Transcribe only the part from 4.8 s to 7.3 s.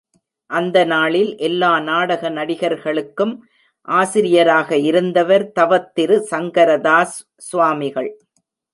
இருந்தவர் தவத்திரு சங்கரதாஸ்